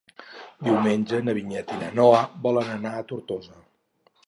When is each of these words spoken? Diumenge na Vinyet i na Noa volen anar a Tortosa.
Diumenge 0.67 1.19
na 1.25 1.35
Vinyet 1.39 1.75
i 1.75 1.77
na 1.83 1.91
Noa 1.99 2.23
volen 2.47 2.75
anar 2.79 2.97
a 3.03 3.07
Tortosa. 3.13 3.63